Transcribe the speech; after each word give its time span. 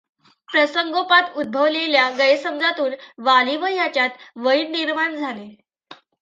प्रसंगोपात 0.49 1.33
उद्भवलेल्या 1.35 2.09
गैरसमजातून 2.09 2.93
वाली 3.19 3.55
व 3.57 3.67
याच्यात 3.67 4.17
वैर 4.37 4.67
निर्माण 4.69 5.15
झाले. 5.15 5.47